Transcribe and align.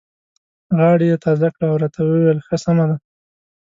غاړه 0.77 1.05
یې 1.09 1.17
تازه 1.25 1.47
کړه 1.53 1.65
او 1.71 1.75
راته 1.81 1.99
یې 2.03 2.07
وویل: 2.07 2.39
ښه 2.47 2.55
سمه 2.63 2.85
ده. 2.89 2.97